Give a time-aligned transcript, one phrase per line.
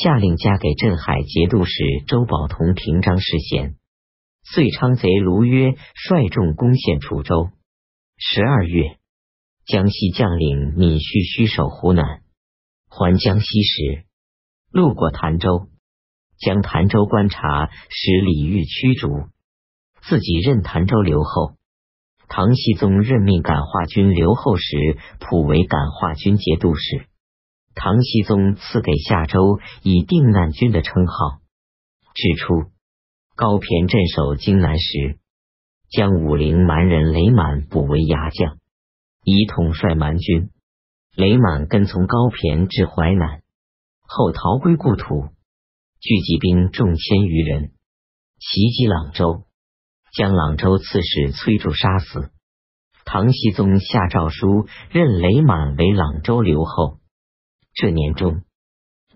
[0.00, 3.74] 下令加给镇海节度使周保同平章事衔。
[4.44, 7.50] 遂昌贼卢约率众攻陷楚州。
[8.16, 8.98] 十二月，
[9.66, 12.22] 江西将领闵须虚守湖南，
[12.88, 14.04] 还江西时，
[14.70, 15.66] 路过潭州，
[16.38, 19.08] 将潭州观察使李煜驱逐，
[20.02, 21.54] 自己任潭州留后。
[22.28, 27.08] 唐僖宗任命感化军留后时，普为感化军节度使。
[27.80, 31.38] 唐僖宗赐给夏州以定难军的称号。
[32.12, 32.72] 指出
[33.36, 35.20] 高骈镇守荆南时，
[35.88, 38.58] 将武陵蛮人雷满补为牙将，
[39.22, 40.50] 以统帅蛮军。
[41.14, 43.42] 雷满跟从高骈至淮南，
[44.02, 45.28] 后逃归故土，
[46.00, 47.70] 聚集兵众千余人，
[48.40, 49.44] 袭击朗州。
[50.12, 52.30] 将朗州刺史崔杼杀死。
[53.04, 56.97] 唐僖宗下诏书，任雷满为朗州留后。
[57.80, 58.42] 这年中，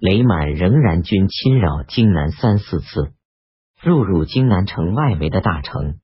[0.00, 3.14] 雷满仍然军侵扰荆南三四次，
[3.80, 5.98] 入入荆南城外围的大城，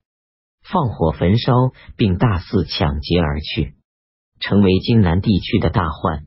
[0.63, 1.53] 放火焚烧，
[1.99, 3.75] 并大肆抢劫而去，
[4.41, 6.25] 成为荆南地区的大患。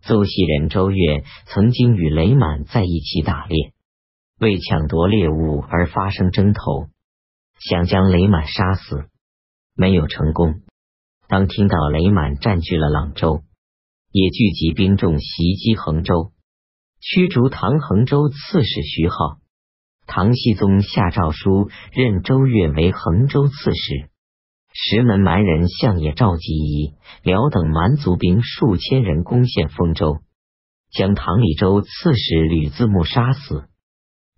[0.00, 3.72] 邹西人周越曾经与雷满在一起打猎，
[4.40, 6.88] 为抢夺猎物而发生争头。
[7.60, 9.04] 想将雷满杀死，
[9.76, 10.62] 没有成功。
[11.28, 13.44] 当听到雷满占据了朗州，
[14.12, 16.32] 也聚集兵众袭击衡州，
[17.00, 19.38] 驱逐唐衡州刺史徐浩。
[20.06, 24.10] 唐僖宗下诏书，任周越为衡州刺史。
[24.74, 30.18] 石门蛮人相野赵吉仪、辽等蛮族兵数千人攻陷丰州，
[30.90, 33.64] 将唐李州刺史吕自牧杀死，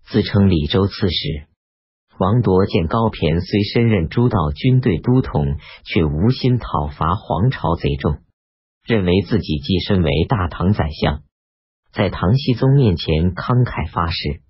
[0.05, 1.47] 自称李州刺史。
[2.17, 8.19] 王铎见高骈虽身任诸道军队都统，却无心讨伐黄巢贼众，
[8.85, 11.23] 认为自己既身为大唐宰相，
[11.91, 14.43] 在唐僖宗面前慷慨发誓，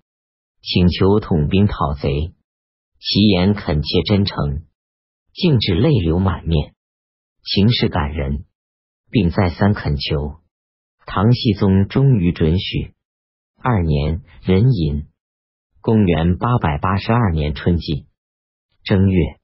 [0.60, 2.34] 请求统兵讨贼，
[3.00, 4.66] 其言恳切真诚，
[5.32, 6.74] 竟至泪流满面，
[7.42, 8.44] 情势感人，
[9.10, 10.40] 并再三恳求，
[11.06, 12.94] 唐僖宗终于准许。
[13.62, 15.08] 二年，壬寅。
[15.80, 18.06] 公元八百八十二年春季
[18.82, 19.36] 正月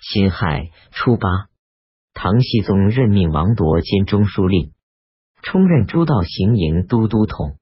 [0.00, 1.48] 辛亥初八，
[2.14, 4.72] 唐僖宗任命王铎兼中书令，
[5.42, 7.56] 充任诸道行营都督统，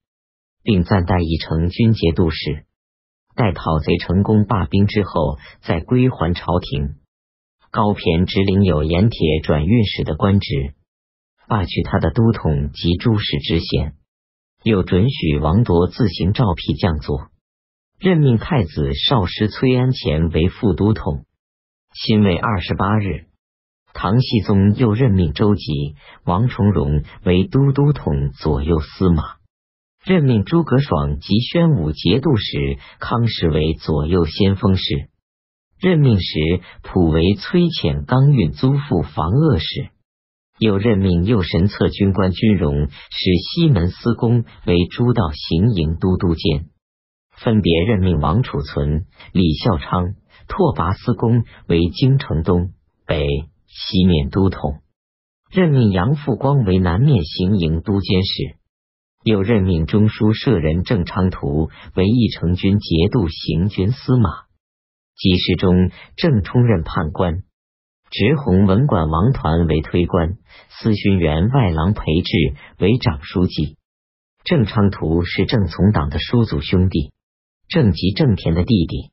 [0.63, 2.65] 并暂代以成军节度使。
[3.35, 6.97] 待讨贼成功罢兵之后，再归还朝廷。
[7.71, 10.75] 高骈只领有盐铁转运使的官职，
[11.47, 13.95] 罢去他的都统及诸使之衔，
[14.65, 17.31] 又准许王铎自行召辟将佐。
[17.99, 21.25] 任命太子少师崔安潜为副都统。
[21.95, 23.27] 辛未二十八日，
[23.93, 29.37] 唐僖宗又任命周吉、王重荣为都督统左右司马，
[30.05, 35.11] 任命诸葛爽及宣武节度使康时为左右先锋使，
[35.79, 39.91] 任命时普为崔潜刚运租副防恶使，
[40.59, 42.91] 又任命右神策军官军容使
[43.43, 46.67] 西门司公为诸道行营都督监。
[47.37, 50.15] 分别任命王储存、李孝昌、
[50.47, 52.73] 拓跋思公为京城东
[53.07, 53.27] 北。
[53.73, 54.81] 西面都统，
[55.49, 58.57] 任命杨复光为南面行营都监使，
[59.23, 64.29] 又任命中书舍人郑昌图为义成军节度行军司马，
[65.17, 67.45] 给事中郑充任判官，
[68.11, 70.37] 直弘文管王团为推官，
[70.69, 73.77] 司勋员外郎裴志为长书记。
[74.43, 77.13] 郑昌图是郑从党的叔祖兄弟。
[77.69, 79.13] 郑吉、郑田的弟弟。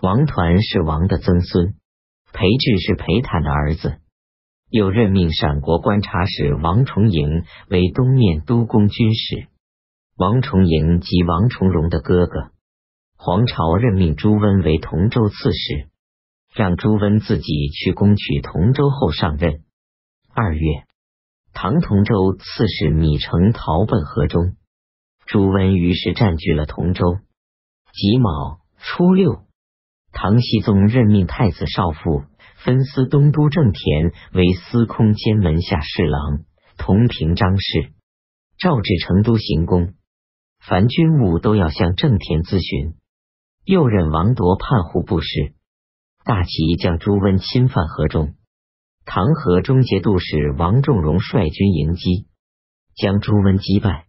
[0.00, 1.74] 王团是王的曾孙，
[2.36, 3.96] 裴质是裴坦的儿子。
[4.68, 9.48] 又任命陕国观察使王重营为东面都公军使。
[10.18, 12.50] 王重营即王重荣的哥哥。
[13.16, 15.88] 黄巢任命朱温为同州刺史，
[16.54, 19.62] 让朱温自己去攻取同州后上任。
[20.34, 20.84] 二月，
[21.54, 24.56] 唐同州刺史米城逃奔河中，
[25.24, 27.16] 朱温于是占据了同州。
[27.94, 29.45] 己卯初六，
[30.18, 32.24] 唐僖宗任命太子少傅
[32.64, 36.40] 分司东都正田为司空兼门下侍郎，
[36.78, 37.92] 同平章事，
[38.56, 39.92] 诏至成都行宫，
[40.58, 42.94] 凡军务都要向正田咨询。
[43.66, 45.52] 又任王铎判户部事，
[46.24, 48.36] 大齐将朱温侵犯河中，
[49.04, 52.26] 唐河中节度使王仲荣率军迎击，
[52.94, 54.06] 将朱温击败。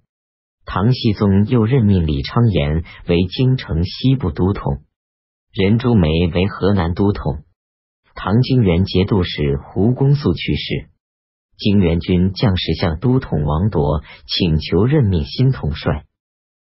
[0.65, 4.83] 唐僖宗又任命李昌言为京城西部都统，
[5.57, 7.44] 任朱梅为河南都统。
[8.13, 10.89] 唐京元节度使胡公素去世，
[11.57, 16.06] 京元军将士向都统王铎请求任命新统帅，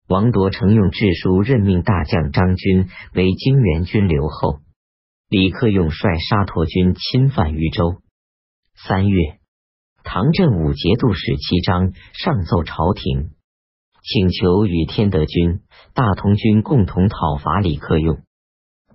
[0.09, 4.59] 王铎乘用制书，任命大将张军为泾原军留后。
[5.31, 8.03] 李克用率沙陀军侵犯豫州。
[8.75, 9.39] 三月，
[10.05, 13.31] 唐镇武节度使七章上奏朝廷，
[14.03, 15.63] 请求与天德军、
[15.95, 18.21] 大同军共同讨伐李克用。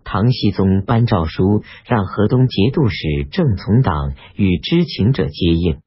[0.10, 5.82] 唐僖宗颁诏书，让河东节度使郑从党与知情者接应。